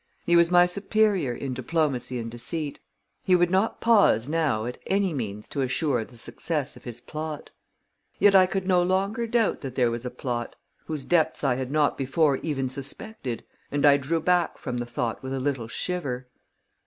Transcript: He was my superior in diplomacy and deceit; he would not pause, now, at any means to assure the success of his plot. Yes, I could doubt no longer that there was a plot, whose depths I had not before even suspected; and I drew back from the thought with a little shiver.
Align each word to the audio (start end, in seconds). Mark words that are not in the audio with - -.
He 0.25 0.35
was 0.35 0.49
my 0.49 0.65
superior 0.65 1.31
in 1.31 1.53
diplomacy 1.53 2.17
and 2.17 2.31
deceit; 2.31 2.79
he 3.21 3.35
would 3.35 3.51
not 3.51 3.79
pause, 3.79 4.27
now, 4.27 4.65
at 4.65 4.79
any 4.87 5.13
means 5.13 5.47
to 5.49 5.61
assure 5.61 6.03
the 6.03 6.17
success 6.17 6.75
of 6.75 6.85
his 6.85 6.99
plot. 6.99 7.51
Yes, 8.17 8.33
I 8.33 8.47
could 8.47 8.63
doubt 8.63 8.67
no 8.79 8.81
longer 8.81 9.27
that 9.27 9.75
there 9.75 9.91
was 9.91 10.03
a 10.03 10.09
plot, 10.09 10.55
whose 10.87 11.05
depths 11.05 11.43
I 11.43 11.53
had 11.53 11.69
not 11.69 11.99
before 11.99 12.37
even 12.37 12.67
suspected; 12.67 13.43
and 13.71 13.85
I 13.85 13.97
drew 13.97 14.19
back 14.21 14.57
from 14.57 14.77
the 14.77 14.87
thought 14.87 15.21
with 15.21 15.33
a 15.33 15.39
little 15.39 15.67
shiver. 15.67 16.27